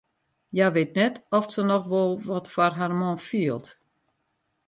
[0.53, 3.67] Hja wit net oft se noch wol wat foar har man fielt.